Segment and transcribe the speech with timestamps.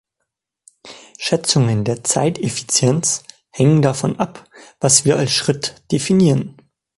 [1.19, 6.57] Schätzungen der Zeiteffizienz hängen davon ab, was wir als Schritt definieren.